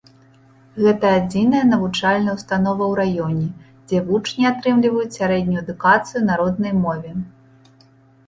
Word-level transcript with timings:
Гэта 0.85 1.09
адзіная 1.17 1.59
навучальная 1.73 2.33
ўстанова 2.37 2.83
ў 2.87 2.93
раёне, 3.01 3.45
дзе 3.91 3.97
вучні 4.07 4.43
атрымліваюць 4.53 5.17
сярэднюю 5.19 5.59
адукацыю 5.65 6.21
на 6.31 6.39
роднай 6.41 6.73
мове. 6.87 7.11